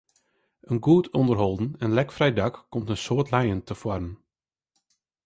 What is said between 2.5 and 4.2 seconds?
komt in soad lijen tefoaren.